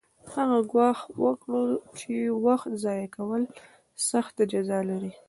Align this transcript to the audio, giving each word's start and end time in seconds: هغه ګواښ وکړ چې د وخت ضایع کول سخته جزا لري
هغه 0.33 0.59
ګواښ 0.71 0.99
وکړ 1.23 1.65
چې 1.99 2.11
د 2.25 2.29
وخت 2.45 2.71
ضایع 2.83 3.07
کول 3.15 3.41
سخته 4.09 4.41
جزا 4.51 4.79
لري 4.89 5.11